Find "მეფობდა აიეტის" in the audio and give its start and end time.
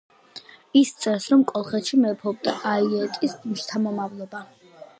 2.05-3.37